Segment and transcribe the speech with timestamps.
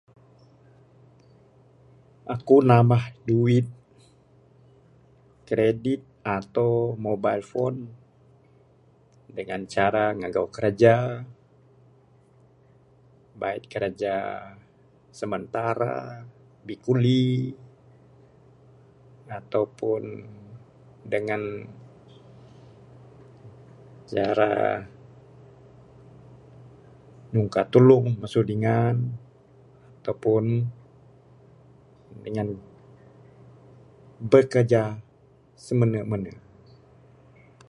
[2.35, 3.67] Aku nambah duit
[5.49, 6.01] kredit
[6.37, 6.71] atau
[7.05, 7.75] mobile fon
[9.37, 10.95] dengan cara megau kerja
[13.41, 14.15] baik kerja
[15.19, 15.95] sementara
[16.67, 17.27] bikuli
[19.39, 20.03] ataupun
[21.13, 21.41] dengan
[24.11, 24.53] cara
[27.31, 28.95] nyungka tulung mesu dingan
[29.99, 30.43] ataupun
[32.25, 32.47] dengan
[34.31, 34.83] berkerja
[35.63, 36.33] semine mine.